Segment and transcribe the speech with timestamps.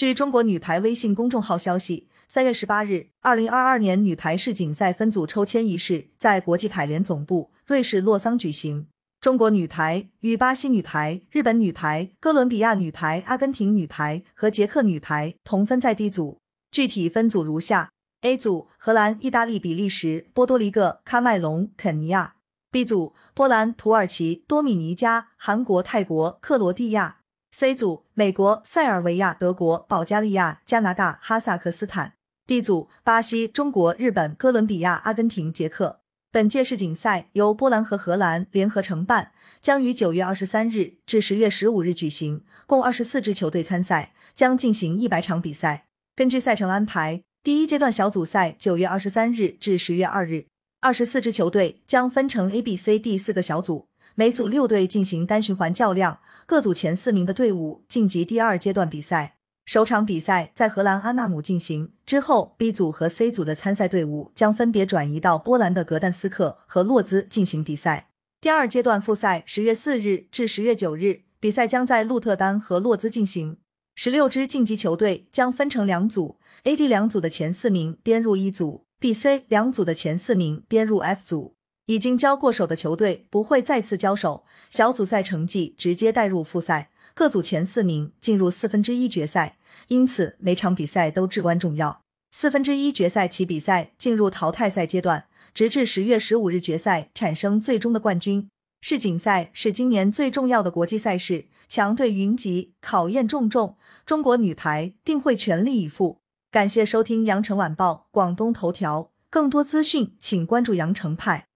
[0.00, 8.86] 据中国女排微信公众号消息，三月十八日，二零二二年女排世锦赛分组抽签仪式在国际排联总部瑞士洛桑举行。
[9.20, 16.38] 中国女排与巴西女排、日本女排、哥伦比亚女排、阿根廷女排和捷克女排同分在 D 组。
[16.70, 17.90] 具体分组如下
[18.22, 22.36] ：A 组荷兰、意大利、比利时、波多黎各、喀麦隆、肯尼亚
[22.72, 27.18] ；B 组波兰、土耳其、多米尼加、韩国、泰国、克罗地亚
[27.54, 32.14] ；C 组美国、塞尔维亚、德国、保加利亚、加拿大、哈萨克斯坦
[32.46, 36.00] ；D 组巴西、中国、日本、哥伦比亚、阿根廷、捷克。
[36.32, 45.86] 本届世锦赛由波兰和荷兰联合承办，将于九月二十三日至十月十五日举行，共二十四支球队参赛，将进行一百场比赛。
[46.14, 50.46] 根据赛程安排，第一阶段小组赛九月二十三日至十月二日，
[50.80, 53.88] 二十四支球队将分成 A、B、C、D 四个小组，
[54.20, 59.38] 每组六队进行单循环较量，各组前四名的队伍晋级第二阶段比赛。
[59.64, 68.10] 首场比赛在荷兰阿纳姆进行之后，B 组和 C 组的参赛队伍将分别转移到波兰的格但斯克和洛兹进行比赛。
[68.42, 73.56] 第二阶段复赛十月四日至十月九日，比赛将在鹿特丹和洛兹进行。
[73.94, 81.54] 十六支晋级球队将分成两组，A、D 两组的前四名编入一组，B、C 两组的前四名编入 F 组。
[81.90, 89.56] 已经交过手的球队不会再次交手，小组赛成绩直接带入复赛，各组前四名进入四分之一决赛。
[89.88, 92.02] 因此，每场比赛都至关重要。
[92.30, 98.48] 四分之一决赛起比赛进入淘汰赛阶段，直至十月十五日决赛产生最终的冠军。
[98.80, 103.76] 世锦赛是今年最重要的国际赛事，强队云集，考验重重。
[104.06, 106.18] 中国女排定会全力以赴。
[106.52, 111.48] 感谢收听羊城晚报广东头条，更多资讯请关注羊城派。